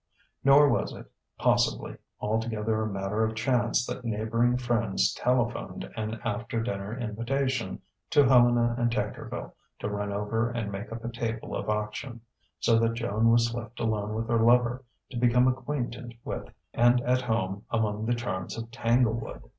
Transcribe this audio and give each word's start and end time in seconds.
Nor 0.43 0.67
was 0.69 0.93
it, 0.93 1.11
possibly, 1.37 1.95
altogether 2.19 2.81
a 2.81 2.87
matter 2.89 3.23
of 3.23 3.35
chance 3.35 3.85
that 3.85 4.03
neighbouring 4.03 4.57
friends 4.57 5.13
telephoned 5.13 5.83
an 5.95 6.19
after 6.25 6.59
dinner 6.59 6.97
invitation 6.97 7.83
to 8.09 8.23
Helena 8.27 8.73
and 8.79 8.91
Tankerville 8.91 9.53
to 9.77 9.87
run 9.89 10.11
over 10.11 10.49
and 10.49 10.71
make 10.71 10.91
up 10.91 11.05
a 11.05 11.11
table 11.11 11.55
at 11.55 11.69
auction: 11.69 12.21
so 12.59 12.79
that 12.79 12.95
Joan 12.95 13.29
was 13.29 13.53
left 13.53 13.79
alone 13.79 14.15
with 14.15 14.27
her 14.29 14.39
lover 14.41 14.83
to 15.11 15.17
become 15.17 15.47
acquainted 15.47 16.15
with 16.25 16.49
and 16.73 16.99
at 17.01 17.21
home 17.21 17.63
among 17.69 18.07
the 18.07 18.15
charms 18.15 18.57
of 18.57 18.71
Tanglewood.... 18.71 19.43